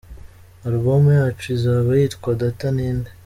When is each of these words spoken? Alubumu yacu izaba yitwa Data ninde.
Alubumu 0.65 1.09
yacu 1.19 1.45
izaba 1.55 1.89
yitwa 1.99 2.29
Data 2.41 2.67
ninde. 2.75 3.09